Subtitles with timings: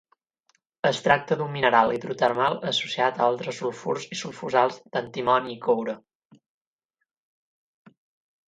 [0.89, 5.97] Es tracta d'un mineral hidrotermal associat a altres sulfurs i sulfosals d'antimoni i coure.